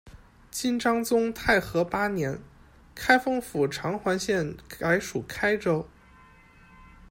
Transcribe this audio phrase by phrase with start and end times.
[0.49, 2.39] 金章宗泰和八年，
[2.95, 5.87] 开封府长垣县改属开州。